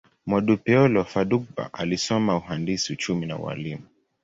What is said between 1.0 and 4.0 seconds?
Fadugba alisoma uhandisi, uchumi, na ualimu.